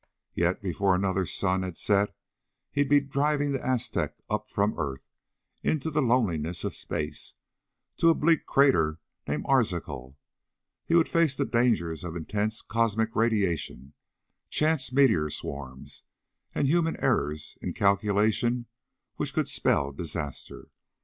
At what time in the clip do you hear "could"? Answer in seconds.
19.35-19.47